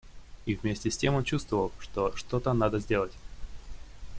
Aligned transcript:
И 0.47 0.55
вместе 0.55 0.89
с 0.89 0.97
тем 0.97 1.13
он 1.13 1.23
чувствовал, 1.23 1.71
что 1.79 2.11
что-то 2.15 2.53
надо 2.53 2.79
сделать. 2.79 3.13